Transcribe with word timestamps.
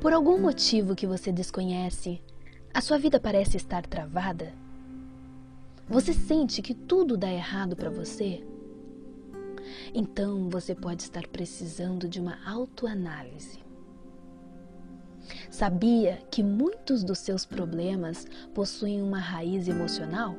Por 0.00 0.14
algum 0.14 0.38
motivo 0.38 0.96
que 0.96 1.06
você 1.06 1.30
desconhece, 1.30 2.22
a 2.72 2.80
sua 2.80 2.96
vida 2.96 3.20
parece 3.20 3.58
estar 3.58 3.84
travada? 3.86 4.50
Você 5.86 6.14
sente 6.14 6.62
que 6.62 6.72
tudo 6.72 7.18
dá 7.18 7.30
errado 7.30 7.76
para 7.76 7.90
você? 7.90 8.42
Então 9.92 10.48
você 10.48 10.74
pode 10.74 11.02
estar 11.02 11.26
precisando 11.26 12.08
de 12.08 12.18
uma 12.18 12.38
autoanálise. 12.48 13.58
Sabia 15.50 16.16
que 16.30 16.42
muitos 16.42 17.04
dos 17.04 17.18
seus 17.18 17.44
problemas 17.44 18.26
possuem 18.54 19.02
uma 19.02 19.18
raiz 19.18 19.68
emocional? 19.68 20.34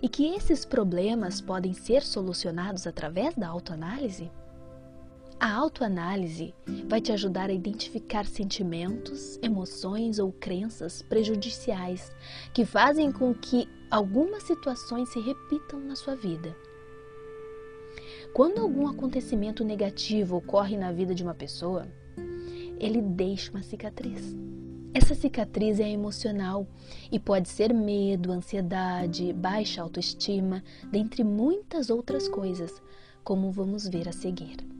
E 0.00 0.08
que 0.08 0.32
esses 0.32 0.64
problemas 0.64 1.40
podem 1.40 1.74
ser 1.74 2.04
solucionados 2.04 2.86
através 2.86 3.34
da 3.34 3.48
autoanálise? 3.48 4.30
A 5.40 5.52
autoanálise 5.52 6.52
vai 6.88 7.00
te 7.00 7.12
ajudar 7.12 7.48
a 7.48 7.52
identificar 7.52 8.26
sentimentos, 8.26 9.38
emoções 9.40 10.18
ou 10.18 10.32
crenças 10.32 11.00
prejudiciais 11.00 12.10
que 12.52 12.64
fazem 12.64 13.12
com 13.12 13.32
que 13.32 13.68
algumas 13.88 14.42
situações 14.42 15.08
se 15.10 15.20
repitam 15.20 15.78
na 15.78 15.94
sua 15.94 16.16
vida. 16.16 16.56
Quando 18.32 18.60
algum 18.60 18.88
acontecimento 18.88 19.62
negativo 19.62 20.36
ocorre 20.36 20.76
na 20.76 20.90
vida 20.90 21.14
de 21.14 21.22
uma 21.22 21.34
pessoa, 21.34 21.86
ele 22.80 23.00
deixa 23.00 23.52
uma 23.52 23.62
cicatriz. 23.62 24.36
Essa 24.92 25.14
cicatriz 25.14 25.78
é 25.78 25.88
emocional 25.88 26.66
e 27.12 27.20
pode 27.20 27.48
ser 27.48 27.72
medo, 27.72 28.32
ansiedade, 28.32 29.32
baixa 29.32 29.82
autoestima, 29.82 30.64
dentre 30.90 31.22
muitas 31.22 31.90
outras 31.90 32.26
coisas, 32.26 32.82
como 33.22 33.52
vamos 33.52 33.86
ver 33.86 34.08
a 34.08 34.12
seguir. 34.12 34.77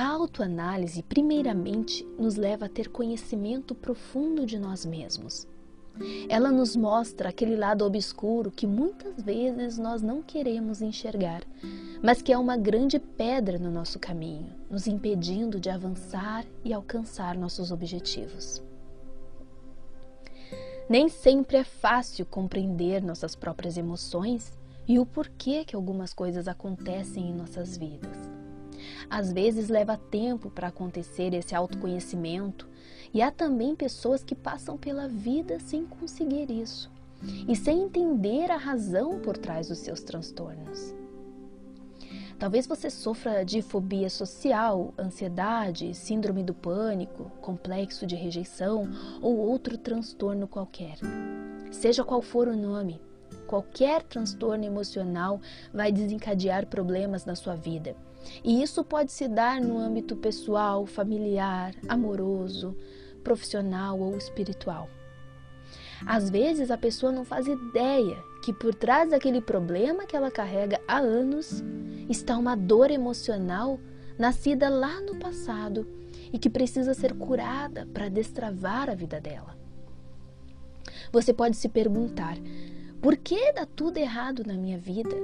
A 0.00 0.06
autoanálise, 0.06 1.02
primeiramente, 1.02 2.06
nos 2.18 2.36
leva 2.36 2.64
a 2.64 2.68
ter 2.70 2.88
conhecimento 2.88 3.74
profundo 3.74 4.46
de 4.46 4.58
nós 4.58 4.86
mesmos. 4.86 5.46
Ela 6.26 6.50
nos 6.50 6.74
mostra 6.74 7.28
aquele 7.28 7.54
lado 7.54 7.84
obscuro 7.84 8.50
que 8.50 8.66
muitas 8.66 9.22
vezes 9.22 9.76
nós 9.76 10.00
não 10.00 10.22
queremos 10.22 10.80
enxergar, 10.80 11.42
mas 12.02 12.22
que 12.22 12.32
é 12.32 12.38
uma 12.38 12.56
grande 12.56 12.98
pedra 12.98 13.58
no 13.58 13.70
nosso 13.70 13.98
caminho, 13.98 14.50
nos 14.70 14.86
impedindo 14.86 15.60
de 15.60 15.68
avançar 15.68 16.46
e 16.64 16.72
alcançar 16.72 17.36
nossos 17.36 17.70
objetivos. 17.70 18.62
Nem 20.88 21.10
sempre 21.10 21.58
é 21.58 21.64
fácil 21.64 22.24
compreender 22.24 23.02
nossas 23.02 23.36
próprias 23.36 23.76
emoções 23.76 24.50
e 24.88 24.98
o 24.98 25.04
porquê 25.04 25.62
que 25.62 25.76
algumas 25.76 26.14
coisas 26.14 26.48
acontecem 26.48 27.28
em 27.28 27.34
nossas 27.34 27.76
vidas. 27.76 28.39
Às 29.08 29.32
vezes 29.32 29.68
leva 29.68 29.96
tempo 29.96 30.50
para 30.50 30.68
acontecer 30.68 31.34
esse 31.34 31.54
autoconhecimento 31.54 32.68
e 33.12 33.22
há 33.22 33.30
também 33.30 33.74
pessoas 33.74 34.22
que 34.22 34.34
passam 34.34 34.76
pela 34.76 35.08
vida 35.08 35.58
sem 35.58 35.84
conseguir 35.84 36.50
isso 36.50 36.90
e 37.48 37.54
sem 37.54 37.82
entender 37.82 38.50
a 38.50 38.56
razão 38.56 39.20
por 39.20 39.36
trás 39.36 39.68
dos 39.68 39.78
seus 39.78 40.02
transtornos. 40.02 40.94
Talvez 42.38 42.66
você 42.66 42.88
sofra 42.88 43.44
de 43.44 43.60
fobia 43.60 44.08
social, 44.08 44.94
ansiedade, 44.98 45.94
síndrome 45.94 46.42
do 46.42 46.54
pânico, 46.54 47.30
complexo 47.42 48.06
de 48.06 48.16
rejeição 48.16 48.88
ou 49.20 49.36
outro 49.36 49.76
transtorno 49.76 50.48
qualquer. 50.48 50.96
Seja 51.70 52.02
qual 52.02 52.22
for 52.22 52.48
o 52.48 52.56
nome, 52.56 52.98
qualquer 53.46 54.02
transtorno 54.04 54.64
emocional 54.64 55.38
vai 55.70 55.92
desencadear 55.92 56.66
problemas 56.66 57.26
na 57.26 57.36
sua 57.36 57.54
vida. 57.54 57.94
E 58.44 58.62
isso 58.62 58.84
pode 58.84 59.12
se 59.12 59.28
dar 59.28 59.60
no 59.60 59.78
âmbito 59.78 60.16
pessoal, 60.16 60.86
familiar, 60.86 61.74
amoroso, 61.88 62.76
profissional 63.22 63.98
ou 63.98 64.16
espiritual. 64.16 64.88
Às 66.06 66.30
vezes 66.30 66.70
a 66.70 66.78
pessoa 66.78 67.12
não 67.12 67.24
faz 67.24 67.46
ideia 67.46 68.16
que 68.42 68.52
por 68.52 68.74
trás 68.74 69.10
daquele 69.10 69.40
problema 69.40 70.06
que 70.06 70.16
ela 70.16 70.30
carrega 70.30 70.80
há 70.88 70.98
anos 70.98 71.62
está 72.08 72.38
uma 72.38 72.56
dor 72.56 72.90
emocional 72.90 73.78
nascida 74.18 74.68
lá 74.68 75.00
no 75.00 75.16
passado 75.16 75.86
e 76.32 76.38
que 76.38 76.48
precisa 76.48 76.94
ser 76.94 77.14
curada 77.14 77.86
para 77.92 78.08
destravar 78.08 78.88
a 78.88 78.94
vida 78.94 79.20
dela. 79.20 79.58
Você 81.12 81.32
pode 81.32 81.56
se 81.56 81.68
perguntar: 81.68 82.36
por 83.00 83.16
que 83.16 83.52
dá 83.52 83.66
tudo 83.66 83.98
errado 83.98 84.42
na 84.46 84.54
minha 84.54 84.78
vida? 84.78 85.16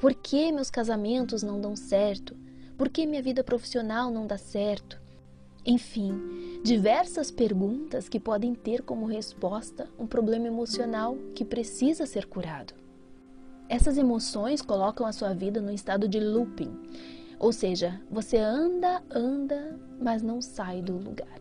Por 0.00 0.14
que 0.14 0.50
meus 0.50 0.70
casamentos 0.70 1.42
não 1.42 1.60
dão 1.60 1.76
certo? 1.76 2.34
Por 2.78 2.88
que 2.88 3.04
minha 3.04 3.20
vida 3.20 3.44
profissional 3.44 4.10
não 4.10 4.26
dá 4.26 4.38
certo? 4.38 4.98
Enfim, 5.66 6.58
diversas 6.64 7.30
perguntas 7.30 8.08
que 8.08 8.18
podem 8.18 8.54
ter 8.54 8.80
como 8.80 9.04
resposta 9.04 9.90
um 9.98 10.06
problema 10.06 10.46
emocional 10.46 11.18
que 11.34 11.44
precisa 11.44 12.06
ser 12.06 12.24
curado. 12.24 12.72
Essas 13.68 13.98
emoções 13.98 14.62
colocam 14.62 15.06
a 15.06 15.12
sua 15.12 15.34
vida 15.34 15.60
no 15.60 15.70
estado 15.70 16.08
de 16.08 16.18
looping, 16.18 16.74
ou 17.38 17.52
seja, 17.52 18.00
você 18.10 18.38
anda, 18.38 19.02
anda, 19.10 19.78
mas 20.00 20.22
não 20.22 20.40
sai 20.40 20.80
do 20.80 20.96
lugar. 20.96 21.40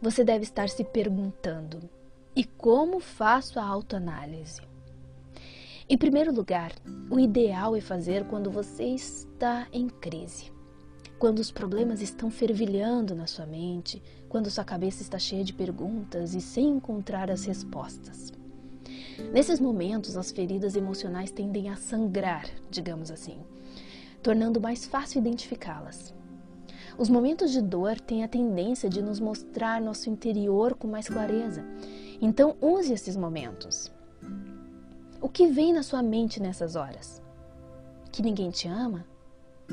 Você 0.00 0.22
deve 0.22 0.44
estar 0.44 0.68
se 0.68 0.84
perguntando: 0.84 1.90
e 2.36 2.44
como 2.44 3.00
faço 3.00 3.58
a 3.58 3.64
autoanálise? 3.64 4.73
Em 5.88 5.98
primeiro 5.98 6.32
lugar, 6.32 6.72
o 7.10 7.18
ideal 7.18 7.76
é 7.76 7.80
fazer 7.80 8.24
quando 8.26 8.50
você 8.50 8.84
está 8.84 9.66
em 9.72 9.88
crise 9.88 10.54
quando 11.24 11.38
os 11.38 11.50
problemas 11.50 12.02
estão 12.02 12.30
fervilhando 12.30 13.14
na 13.14 13.26
sua 13.26 13.46
mente, 13.46 14.02
quando 14.28 14.50
sua 14.50 14.62
cabeça 14.62 15.00
está 15.00 15.18
cheia 15.18 15.42
de 15.42 15.54
perguntas 15.54 16.34
e 16.34 16.40
sem 16.40 16.68
encontrar 16.68 17.30
as 17.30 17.46
respostas. 17.46 18.30
Nesses 19.32 19.58
momentos, 19.58 20.18
as 20.18 20.30
feridas 20.30 20.76
emocionais 20.76 21.30
tendem 21.30 21.70
a 21.70 21.76
sangrar, 21.76 22.46
digamos 22.70 23.10
assim, 23.10 23.38
tornando 24.22 24.60
mais 24.60 24.84
fácil 24.84 25.18
identificá-las. 25.18 26.12
Os 26.98 27.08
momentos 27.08 27.50
de 27.52 27.62
dor 27.62 27.98
têm 27.98 28.22
a 28.22 28.28
tendência 28.28 28.90
de 28.90 29.00
nos 29.00 29.18
mostrar 29.18 29.80
nosso 29.80 30.10
interior 30.10 30.74
com 30.74 30.86
mais 30.86 31.08
clareza. 31.08 31.64
Então, 32.20 32.54
use 32.60 32.92
esses 32.92 33.16
momentos. 33.16 33.90
O 35.24 35.28
que 35.30 35.46
vem 35.46 35.72
na 35.72 35.82
sua 35.82 36.02
mente 36.02 36.38
nessas 36.38 36.76
horas? 36.76 37.22
Que 38.12 38.20
ninguém 38.20 38.50
te 38.50 38.68
ama? 38.68 39.06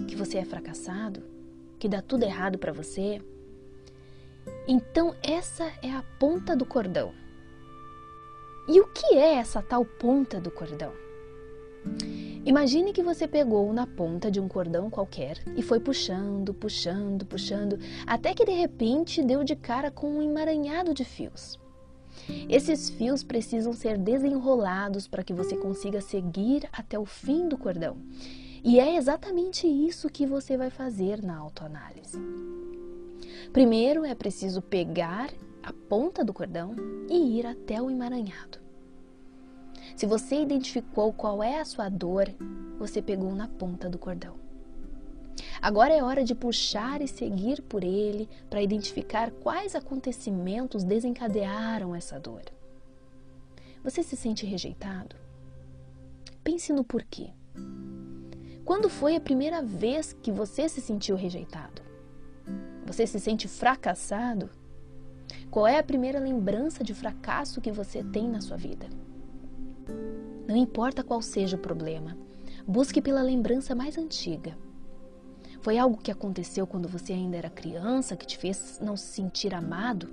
Que 0.07 0.15
você 0.15 0.37
é 0.37 0.45
fracassado? 0.45 1.21
que 1.77 1.89
dá 1.89 1.99
tudo 2.01 2.23
errado 2.23 2.57
para 2.57 2.71
você. 2.71 3.19
Então, 4.65 5.13
essa 5.21 5.65
é 5.81 5.91
a 5.91 6.05
ponta 6.19 6.55
do 6.55 6.63
cordão. 6.63 7.11
E 8.69 8.79
o 8.79 8.87
que 8.93 9.17
é 9.17 9.33
essa 9.33 9.61
tal 9.61 9.83
ponta 9.83 10.39
do 10.39 10.51
cordão? 10.51 10.93
Imagine 12.45 12.93
que 12.93 13.03
você 13.03 13.27
pegou 13.27 13.73
na 13.73 13.87
ponta 13.87 14.31
de 14.31 14.39
um 14.39 14.47
cordão 14.47 14.89
qualquer 14.89 15.43
e 15.57 15.61
foi 15.61 15.79
puxando, 15.79 16.53
puxando, 16.53 17.25
puxando, 17.25 17.77
até 18.07 18.33
que 18.33 18.45
de 18.45 18.53
repente 18.53 19.21
deu 19.21 19.43
de 19.43 19.55
cara 19.55 19.91
com 19.91 20.17
um 20.17 20.21
emaranhado 20.21 20.93
de 20.93 21.03
fios. 21.03 21.59
Esses 22.49 22.89
fios 22.89 23.23
precisam 23.23 23.73
ser 23.73 23.97
desenrolados 23.97 25.07
para 25.07 25.23
que 25.23 25.33
você 25.33 25.55
consiga 25.55 26.01
seguir 26.01 26.67
até 26.71 26.97
o 26.97 27.05
fim 27.05 27.47
do 27.47 27.57
cordão. 27.57 27.97
E 28.63 28.79
é 28.79 28.95
exatamente 28.95 29.67
isso 29.67 30.09
que 30.09 30.25
você 30.25 30.55
vai 30.55 30.69
fazer 30.69 31.23
na 31.23 31.37
autoanálise. 31.37 32.19
Primeiro 33.51 34.05
é 34.05 34.13
preciso 34.13 34.61
pegar 34.61 35.31
a 35.63 35.73
ponta 35.73 36.23
do 36.23 36.33
cordão 36.33 36.75
e 37.09 37.39
ir 37.39 37.45
até 37.45 37.81
o 37.81 37.89
emaranhado. 37.89 38.59
Se 39.95 40.05
você 40.05 40.41
identificou 40.41 41.11
qual 41.11 41.43
é 41.43 41.59
a 41.59 41.65
sua 41.65 41.89
dor, 41.89 42.33
você 42.77 43.01
pegou 43.01 43.33
na 43.35 43.47
ponta 43.47 43.89
do 43.89 43.97
cordão. 43.97 44.40
Agora 45.61 45.93
é 45.93 46.03
hora 46.03 46.23
de 46.23 46.33
puxar 46.33 47.01
e 47.01 47.07
seguir 47.07 47.61
por 47.61 47.83
ele 47.83 48.29
para 48.49 48.61
identificar 48.61 49.31
quais 49.31 49.75
acontecimentos 49.75 50.83
desencadearam 50.83 51.95
essa 51.95 52.19
dor. 52.19 52.43
Você 53.83 54.03
se 54.03 54.15
sente 54.15 54.45
rejeitado? 54.45 55.15
Pense 56.43 56.73
no 56.73 56.83
porquê. 56.83 57.29
Quando 58.65 58.89
foi 58.89 59.15
a 59.15 59.21
primeira 59.21 59.61
vez 59.61 60.13
que 60.13 60.31
você 60.31 60.69
se 60.69 60.81
sentiu 60.81 61.15
rejeitado? 61.15 61.81
Você 62.85 63.05
se 63.07 63.19
sente 63.19 63.47
fracassado? 63.47 64.49
Qual 65.49 65.67
é 65.67 65.79
a 65.79 65.83
primeira 65.83 66.19
lembrança 66.19 66.83
de 66.83 66.93
fracasso 66.93 67.61
que 67.61 67.71
você 67.71 68.03
tem 68.03 68.27
na 68.27 68.41
sua 68.41 68.57
vida? 68.57 68.87
Não 70.47 70.55
importa 70.55 71.03
qual 71.03 71.21
seja 71.21 71.55
o 71.55 71.59
problema, 71.59 72.17
busque 72.67 73.01
pela 73.01 73.21
lembrança 73.21 73.73
mais 73.73 73.97
antiga. 73.97 74.57
Foi 75.61 75.77
algo 75.77 76.01
que 76.01 76.11
aconteceu 76.11 76.65
quando 76.65 76.87
você 76.87 77.13
ainda 77.13 77.37
era 77.37 77.49
criança 77.49 78.17
que 78.17 78.25
te 78.25 78.37
fez 78.37 78.79
não 78.81 78.97
se 78.97 79.05
sentir 79.05 79.53
amado? 79.53 80.09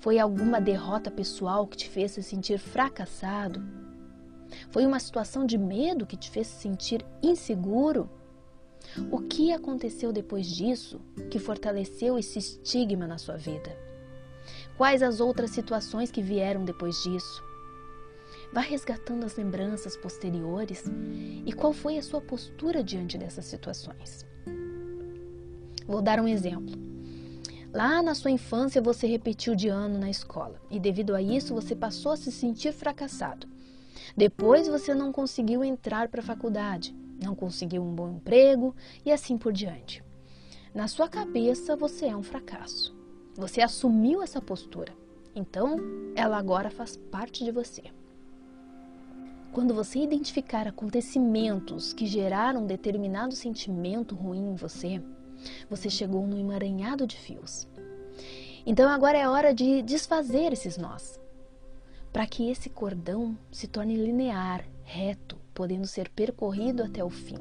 Foi 0.00 0.18
alguma 0.18 0.60
derrota 0.60 1.10
pessoal 1.10 1.66
que 1.66 1.76
te 1.76 1.88
fez 1.88 2.12
se 2.12 2.22
sentir 2.22 2.58
fracassado? 2.58 3.62
Foi 4.70 4.84
uma 4.84 4.98
situação 4.98 5.46
de 5.46 5.56
medo 5.56 6.06
que 6.06 6.16
te 6.16 6.30
fez 6.30 6.48
se 6.48 6.62
sentir 6.62 7.06
inseguro? 7.22 8.10
O 9.10 9.20
que 9.20 9.52
aconteceu 9.52 10.12
depois 10.12 10.46
disso 10.46 11.00
que 11.30 11.38
fortaleceu 11.38 12.18
esse 12.18 12.40
estigma 12.40 13.06
na 13.06 13.18
sua 13.18 13.36
vida? 13.36 13.76
Quais 14.76 15.02
as 15.02 15.20
outras 15.20 15.50
situações 15.50 16.10
que 16.10 16.22
vieram 16.22 16.64
depois 16.64 17.02
disso? 17.02 17.47
Vá 18.52 18.60
resgatando 18.60 19.24
as 19.24 19.36
lembranças 19.36 19.96
posteriores 19.96 20.84
e 21.44 21.52
qual 21.52 21.72
foi 21.72 21.98
a 21.98 22.02
sua 22.02 22.20
postura 22.20 22.82
diante 22.82 23.18
dessas 23.18 23.44
situações. 23.44 24.26
Vou 25.86 26.02
dar 26.02 26.20
um 26.20 26.28
exemplo. 26.28 26.74
Lá 27.72 28.02
na 28.02 28.14
sua 28.14 28.30
infância 28.30 28.80
você 28.80 29.06
repetiu 29.06 29.54
de 29.54 29.68
ano 29.68 29.98
na 29.98 30.08
escola 30.08 30.60
e 30.70 30.80
devido 30.80 31.14
a 31.14 31.20
isso 31.20 31.54
você 31.54 31.76
passou 31.76 32.12
a 32.12 32.16
se 32.16 32.32
sentir 32.32 32.72
fracassado. 32.72 33.46
Depois 34.16 34.66
você 34.66 34.94
não 34.94 35.12
conseguiu 35.12 35.62
entrar 35.62 36.08
para 36.08 36.20
a 36.20 36.24
faculdade, 36.24 36.94
não 37.22 37.34
conseguiu 37.34 37.82
um 37.82 37.94
bom 37.94 38.08
emprego 38.10 38.74
e 39.04 39.12
assim 39.12 39.36
por 39.36 39.52
diante. 39.52 40.02
Na 40.74 40.88
sua 40.88 41.08
cabeça 41.08 41.76
você 41.76 42.06
é 42.06 42.16
um 42.16 42.22
fracasso. 42.22 42.96
Você 43.36 43.60
assumiu 43.60 44.22
essa 44.22 44.40
postura. 44.40 44.92
Então, 45.34 45.76
ela 46.16 46.36
agora 46.36 46.70
faz 46.70 46.96
parte 46.96 47.44
de 47.44 47.52
você. 47.52 47.84
Quando 49.52 49.74
você 49.74 49.98
identificar 49.98 50.68
acontecimentos 50.68 51.92
que 51.92 52.06
geraram 52.06 52.66
determinado 52.66 53.34
sentimento 53.34 54.14
ruim 54.14 54.50
em 54.50 54.54
você, 54.54 55.02
você 55.68 55.88
chegou 55.88 56.26
no 56.26 56.38
emaranhado 56.38 57.06
de 57.06 57.16
fios. 57.16 57.66
Então 58.66 58.88
agora 58.88 59.16
é 59.16 59.28
hora 59.28 59.54
de 59.54 59.82
desfazer 59.82 60.52
esses 60.52 60.76
nós, 60.76 61.18
para 62.12 62.26
que 62.26 62.50
esse 62.50 62.68
cordão 62.68 63.36
se 63.50 63.66
torne 63.66 63.96
linear, 63.96 64.64
reto, 64.84 65.38
podendo 65.54 65.86
ser 65.86 66.10
percorrido 66.10 66.82
até 66.82 67.02
o 67.02 67.10
fim. 67.10 67.38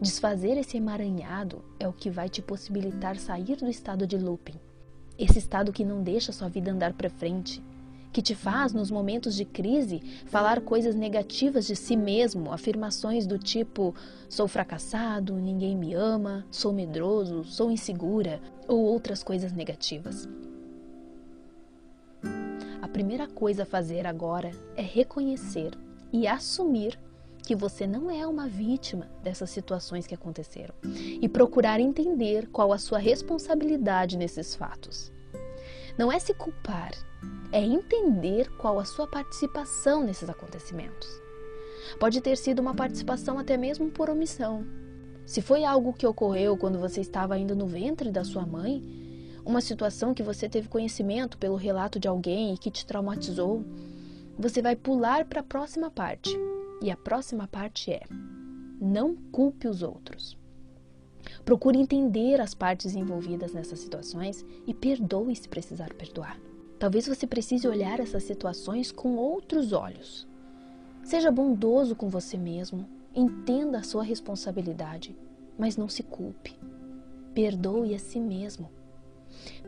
Desfazer 0.00 0.58
esse 0.58 0.76
emaranhado 0.76 1.64
é 1.80 1.88
o 1.88 1.92
que 1.92 2.10
vai 2.10 2.28
te 2.28 2.42
possibilitar 2.42 3.16
sair 3.16 3.56
do 3.56 3.70
estado 3.70 4.06
de 4.06 4.18
looping, 4.18 4.60
esse 5.18 5.38
estado 5.38 5.72
que 5.72 5.84
não 5.84 6.02
deixa 6.02 6.32
sua 6.32 6.48
vida 6.48 6.70
andar 6.70 6.92
para 6.92 7.08
frente, 7.08 7.62
que 8.12 8.20
te 8.20 8.34
faz, 8.34 8.72
nos 8.72 8.90
momentos 8.90 9.34
de 9.34 9.44
crise, 9.44 10.02
falar 10.26 10.60
coisas 10.60 10.94
negativas 10.94 11.66
de 11.66 11.74
si 11.74 11.96
mesmo, 11.96 12.52
afirmações 12.52 13.26
do 13.26 13.38
tipo: 13.38 13.94
sou 14.28 14.46
fracassado, 14.46 15.34
ninguém 15.34 15.76
me 15.76 15.94
ama, 15.94 16.46
sou 16.50 16.72
medroso, 16.72 17.42
sou 17.44 17.70
insegura, 17.70 18.40
ou 18.68 18.80
outras 18.80 19.22
coisas 19.22 19.52
negativas. 19.52 20.28
A 22.82 22.88
primeira 22.88 23.26
coisa 23.26 23.62
a 23.62 23.66
fazer 23.66 24.06
agora 24.06 24.50
é 24.76 24.82
reconhecer 24.82 25.72
e 26.12 26.26
assumir 26.26 26.98
que 27.42 27.56
você 27.56 27.86
não 27.86 28.10
é 28.10 28.26
uma 28.26 28.46
vítima 28.46 29.08
dessas 29.22 29.50
situações 29.50 30.06
que 30.06 30.14
aconteceram 30.14 30.74
e 31.20 31.28
procurar 31.28 31.80
entender 31.80 32.48
qual 32.48 32.72
a 32.72 32.78
sua 32.78 32.98
responsabilidade 32.98 34.16
nesses 34.16 34.54
fatos. 34.54 35.10
Não 35.98 36.10
é 36.10 36.18
se 36.18 36.32
culpar, 36.34 36.92
é 37.52 37.60
entender 37.60 38.50
qual 38.56 38.78
a 38.78 38.84
sua 38.84 39.06
participação 39.06 40.02
nesses 40.02 40.28
acontecimentos. 40.28 41.08
Pode 41.98 42.20
ter 42.20 42.36
sido 42.36 42.60
uma 42.60 42.74
participação 42.74 43.38
até 43.38 43.56
mesmo 43.56 43.90
por 43.90 44.08
omissão. 44.08 44.66
Se 45.26 45.42
foi 45.42 45.64
algo 45.64 45.92
que 45.92 46.06
ocorreu 46.06 46.56
quando 46.56 46.78
você 46.78 47.00
estava 47.00 47.34
ainda 47.34 47.54
no 47.54 47.66
ventre 47.66 48.10
da 48.10 48.24
sua 48.24 48.46
mãe, 48.46 48.82
uma 49.44 49.60
situação 49.60 50.14
que 50.14 50.22
você 50.22 50.48
teve 50.48 50.68
conhecimento 50.68 51.36
pelo 51.36 51.56
relato 51.56 51.98
de 51.98 52.08
alguém 52.08 52.54
e 52.54 52.58
que 52.58 52.70
te 52.70 52.86
traumatizou, 52.86 53.64
você 54.38 54.62
vai 54.62 54.74
pular 54.74 55.24
para 55.26 55.40
a 55.40 55.44
próxima 55.44 55.90
parte. 55.90 56.30
E 56.80 56.90
a 56.90 56.96
próxima 56.96 57.46
parte 57.46 57.92
é: 57.92 58.02
não 58.80 59.14
culpe 59.30 59.68
os 59.68 59.82
outros. 59.82 60.36
Procure 61.44 61.78
entender 61.78 62.40
as 62.40 62.54
partes 62.54 62.94
envolvidas 62.94 63.52
nessas 63.52 63.78
situações 63.78 64.44
e 64.66 64.74
perdoe 64.74 65.36
se 65.36 65.48
precisar 65.48 65.92
perdoar. 65.94 66.36
Talvez 66.82 67.06
você 67.06 67.28
precise 67.28 67.68
olhar 67.68 68.00
essas 68.00 68.24
situações 68.24 68.90
com 68.90 69.14
outros 69.14 69.72
olhos. 69.72 70.26
Seja 71.04 71.30
bondoso 71.30 71.94
com 71.94 72.08
você 72.08 72.36
mesmo, 72.36 72.88
entenda 73.14 73.78
a 73.78 73.82
sua 73.84 74.02
responsabilidade, 74.02 75.16
mas 75.56 75.76
não 75.76 75.88
se 75.88 76.02
culpe. 76.02 76.58
Perdoe 77.32 77.94
a 77.94 78.00
si 78.00 78.18
mesmo. 78.18 78.68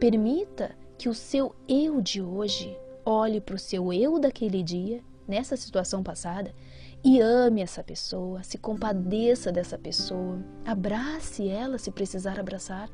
Permita 0.00 0.75
que 0.99 1.08
o 1.08 1.14
seu 1.14 1.55
eu 1.69 2.00
de 2.00 2.20
hoje 2.20 2.76
olhe 3.06 3.40
para 3.40 3.55
o 3.55 3.60
seu 3.60 3.93
eu 3.93 4.19
daquele 4.19 4.60
dia, 4.60 5.00
nessa 5.28 5.56
situação 5.56 6.02
passada, 6.02 6.52
e 7.05 7.20
ame 7.20 7.62
essa 7.62 7.84
pessoa, 7.84 8.43
se 8.43 8.58
compadeça 8.58 9.52
dessa 9.52 9.78
pessoa, 9.78 10.44
abrace 10.67 11.49
ela 11.49 11.78
se 11.78 11.93
precisar 11.93 12.40
abraçar. 12.40 12.90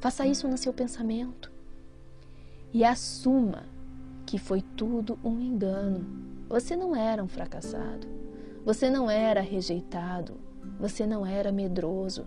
Faça 0.00 0.26
isso 0.26 0.48
no 0.48 0.58
seu 0.58 0.72
pensamento 0.72 1.59
e 2.72 2.84
assuma 2.84 3.64
que 4.26 4.38
foi 4.38 4.62
tudo 4.62 5.18
um 5.24 5.40
engano. 5.40 6.06
Você 6.48 6.76
não 6.76 6.94
era 6.94 7.22
um 7.22 7.28
fracassado, 7.28 8.06
você 8.64 8.90
não 8.90 9.10
era 9.10 9.40
rejeitado, 9.40 10.34
você 10.78 11.06
não 11.06 11.24
era 11.24 11.52
medroso, 11.52 12.26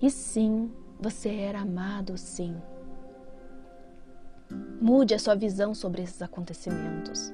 e 0.00 0.10
sim, 0.10 0.70
você 1.00 1.30
era 1.30 1.60
amado, 1.60 2.16
sim. 2.16 2.56
Mude 4.80 5.14
a 5.14 5.18
sua 5.18 5.34
visão 5.34 5.74
sobre 5.74 6.02
esses 6.02 6.20
acontecimentos. 6.22 7.32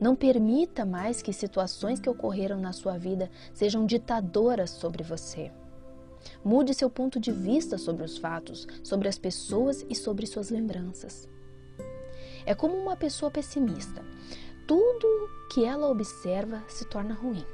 Não 0.00 0.14
permita 0.14 0.84
mais 0.84 1.22
que 1.22 1.32
situações 1.32 2.00
que 2.00 2.10
ocorreram 2.10 2.60
na 2.60 2.72
sua 2.72 2.98
vida 2.98 3.30
sejam 3.52 3.86
ditadoras 3.86 4.70
sobre 4.70 5.02
você. 5.02 5.50
Mude 6.44 6.74
seu 6.74 6.90
ponto 6.90 7.20
de 7.20 7.30
vista 7.32 7.78
sobre 7.78 8.02
os 8.02 8.18
fatos, 8.18 8.66
sobre 8.82 9.08
as 9.08 9.18
pessoas 9.18 9.84
e 9.88 9.94
sobre 9.94 10.26
suas 10.26 10.50
lembranças. 10.50 11.28
É 12.46 12.54
como 12.54 12.74
uma 12.76 12.96
pessoa 12.96 13.30
pessimista. 13.30 14.02
Tudo 14.66 15.06
que 15.52 15.64
ela 15.64 15.88
observa 15.88 16.62
se 16.68 16.84
torna 16.84 17.14
ruim. 17.14 17.44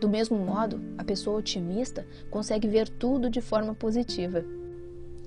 Do 0.00 0.08
mesmo 0.08 0.36
modo, 0.36 0.80
a 0.98 1.04
pessoa 1.04 1.38
otimista 1.38 2.06
consegue 2.30 2.68
ver 2.68 2.88
tudo 2.88 3.30
de 3.30 3.40
forma 3.40 3.74
positiva. 3.74 4.44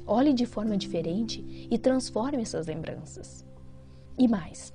Olhe 0.06 0.34
de 0.34 0.46
forma 0.46 0.78
diferente 0.78 1.68
e 1.70 1.78
transforme 1.78 2.42
essas 2.42 2.68
lembranças. 2.68 3.46
E 4.18 4.28
mais, 4.28 4.74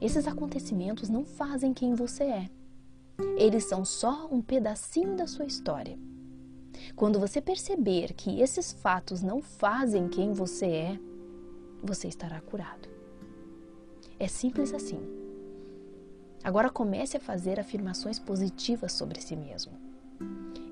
esses 0.00 0.26
acontecimentos 0.26 1.08
não 1.08 1.24
fazem 1.24 1.72
quem 1.72 1.94
você 1.94 2.24
é. 2.24 2.50
Eles 3.36 3.64
são 3.64 3.84
só 3.84 4.28
um 4.30 4.40
pedacinho 4.40 5.16
da 5.16 5.26
sua 5.26 5.44
história. 5.44 5.98
Quando 6.96 7.20
você 7.20 7.40
perceber 7.40 8.12
que 8.14 8.40
esses 8.40 8.72
fatos 8.72 9.22
não 9.22 9.40
fazem 9.40 10.08
quem 10.08 10.32
você 10.32 10.66
é, 10.66 10.98
você 11.82 12.08
estará 12.08 12.40
curado. 12.40 12.91
É 14.22 14.28
simples 14.28 14.72
assim. 14.72 15.00
Agora 16.44 16.70
comece 16.70 17.16
a 17.16 17.20
fazer 17.20 17.58
afirmações 17.58 18.20
positivas 18.20 18.92
sobre 18.92 19.20
si 19.20 19.34
mesmo. 19.34 19.72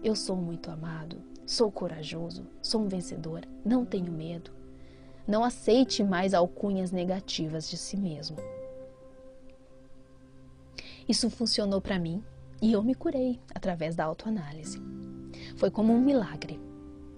Eu 0.05 0.15
sou 0.15 0.37
muito 0.37 0.71
amado, 0.71 1.17
sou 1.45 1.69
corajoso, 1.69 2.47
sou 2.63 2.81
um 2.81 2.87
vencedor, 2.87 3.45
não 3.65 3.85
tenho 3.85 4.13
medo. 4.13 4.53
Não 5.27 5.43
aceite 5.43 6.05
mais 6.05 6.33
alcunhas 6.33 6.93
negativas 6.93 7.69
de 7.69 7.77
si 7.77 7.97
mesmo. 7.97 8.37
Isso 11.09 11.29
funcionou 11.29 11.81
para 11.81 11.99
mim 11.99 12.23
e 12.63 12.71
eu 12.71 12.85
me 12.85 12.95
curei 12.95 13.41
através 13.53 13.97
da 13.97 14.05
autoanálise. 14.05 14.81
Foi 15.57 15.73
como 15.73 15.93
um 15.93 16.01
milagre. 16.01 16.61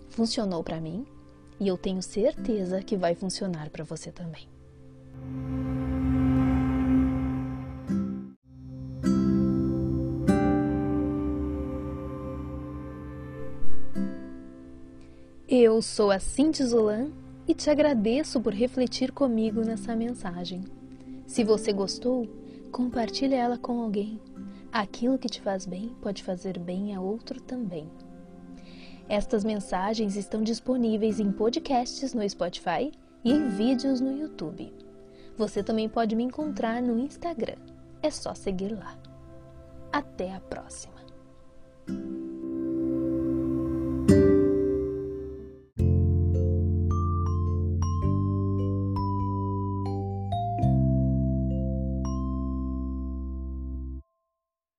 Funcionou 0.09 0.65
para 0.65 0.81
mim 0.81 1.07
e 1.61 1.69
eu 1.69 1.77
tenho 1.77 2.01
certeza 2.01 2.83
que 2.83 2.97
vai 2.97 3.15
funcionar 3.15 3.69
para 3.69 3.85
você 3.85 4.11
também. 4.11 4.49
Eu 15.73 15.81
sou 15.81 16.11
a 16.11 16.19
Cinti 16.19 16.63
Zulan 16.63 17.09
e 17.49 17.55
te 17.55 17.71
agradeço 17.71 18.39
por 18.43 18.53
refletir 18.53 19.11
comigo 19.11 19.63
nessa 19.63 19.97
mensagem. 19.97 20.63
Se 21.27 21.43
você 21.43 21.73
gostou, 21.73 22.29
compartilhe 22.71 23.35
ela 23.35 23.57
com 23.57 23.81
alguém. 23.81 24.21
Aquilo 24.71 25.17
que 25.17 25.31
te 25.31 25.41
faz 25.41 25.65
bem 25.65 25.97
pode 26.03 26.23
fazer 26.23 26.59
bem 26.59 26.95
a 26.95 27.01
outro 27.01 27.41
também. 27.41 27.91
Estas 29.09 29.45
mensagens 29.45 30.15
estão 30.15 30.43
disponíveis 30.43 31.19
em 31.19 31.33
podcasts 31.33 32.13
no 32.13 32.29
Spotify 32.29 32.93
e 33.25 33.33
em 33.33 33.49
vídeos 33.49 33.99
no 33.99 34.15
YouTube. 34.15 34.71
Você 35.39 35.63
também 35.63 35.89
pode 35.89 36.15
me 36.15 36.23
encontrar 36.23 36.83
no 36.83 36.99
Instagram. 36.99 37.57
É 38.03 38.11
só 38.11 38.35
seguir 38.35 38.79
lá. 38.79 38.95
Até 39.91 40.35
a 40.35 40.41
próxima! 40.41 41.02